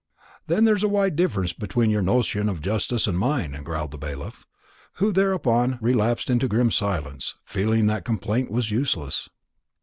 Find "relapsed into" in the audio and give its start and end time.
5.79-6.47